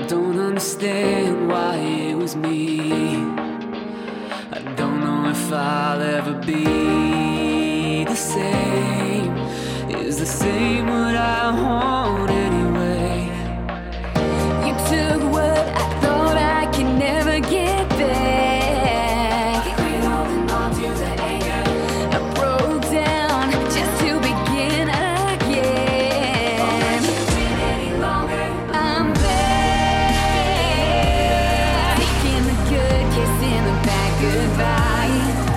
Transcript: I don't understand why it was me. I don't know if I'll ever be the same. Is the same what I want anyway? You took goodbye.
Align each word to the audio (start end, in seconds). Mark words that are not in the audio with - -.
I 0.00 0.06
don't 0.06 0.38
understand 0.38 1.46
why 1.46 1.76
it 1.76 2.14
was 2.16 2.34
me. 2.34 2.80
I 4.50 4.60
don't 4.74 5.00
know 5.04 5.28
if 5.28 5.52
I'll 5.52 6.00
ever 6.00 6.32
be 6.32 8.04
the 8.04 8.14
same. 8.14 9.36
Is 9.90 10.18
the 10.18 10.24
same 10.24 10.86
what 10.86 11.14
I 11.14 11.50
want 11.50 12.30
anyway? 12.30 13.28
You 14.66 14.74
took 14.88 15.29
goodbye. 34.20 35.49